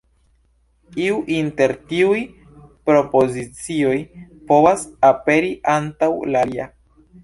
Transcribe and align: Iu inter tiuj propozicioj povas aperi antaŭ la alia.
Iu 1.03 1.19
inter 1.35 1.73
tiuj 1.91 2.17
propozicioj 2.91 3.95
povas 4.51 4.91
aperi 5.15 5.57
antaŭ 5.79 6.15
la 6.35 6.47
alia. 6.49 6.73